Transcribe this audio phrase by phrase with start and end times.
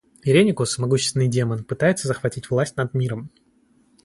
[0.23, 3.29] Иреникус, могущественный демон, пытается захватить власть над миром.